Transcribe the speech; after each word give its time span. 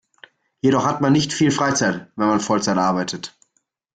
Jedoch 0.61 0.83
hat 0.87 1.01
man 1.01 1.13
nicht 1.13 1.31
viel 1.31 1.51
Freizeit, 1.51 2.11
wenn 2.15 2.25
man 2.27 2.39
Vollzeit 2.39 2.75
arbeitet. 2.79 3.37